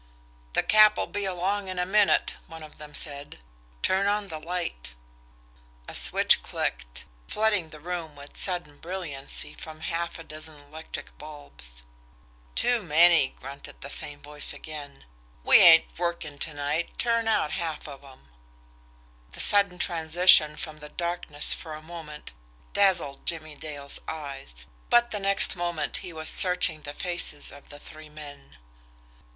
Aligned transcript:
"The 0.53 0.63
Cap'll 0.63 1.05
be 1.05 1.25
along 1.25 1.67
in 1.67 1.77
a 1.77 1.85
minute," 1.85 2.37
one 2.47 2.63
of 2.63 2.79
them 2.79 2.95
said. 2.95 3.37
"Turn 3.83 4.07
on 4.07 4.29
the 4.29 4.39
light." 4.39 4.95
A 5.87 5.93
switch 5.93 6.41
clicked, 6.41 7.05
flooding 7.27 7.69
the 7.69 7.79
room 7.79 8.15
with 8.15 8.35
sudden 8.35 8.79
brilliancy 8.79 9.53
from 9.53 9.81
half 9.81 10.17
a 10.17 10.23
dozen 10.23 10.55
electric 10.57 11.15
bulbs. 11.19 11.83
"Too 12.55 12.81
many!" 12.81 13.35
grunted 13.39 13.81
the 13.81 13.91
same 13.91 14.23
voice 14.23 14.53
again. 14.53 15.03
"We 15.43 15.57
ain't 15.57 15.99
working 15.99 16.39
to 16.39 16.53
night 16.55 16.97
turn 16.97 17.27
out 17.27 17.51
half 17.51 17.87
of 17.87 18.03
'em." 18.03 18.27
The 19.33 19.39
sudden 19.39 19.77
transition 19.77 20.55
from 20.55 20.79
the 20.79 20.89
darkness 20.89 21.53
for 21.53 21.75
a 21.75 21.81
moment 21.83 22.33
dazzled 22.73 23.27
Jimmie 23.27 23.53
Dale's 23.53 23.99
eyes 24.07 24.65
but 24.89 25.11
the 25.11 25.19
next 25.19 25.55
moment 25.55 25.97
he 25.97 26.11
was 26.11 26.27
searching 26.27 26.81
the 26.81 26.93
faces 26.95 27.51
of 27.51 27.69
the 27.69 27.77
three 27.77 28.09
men. 28.09 28.57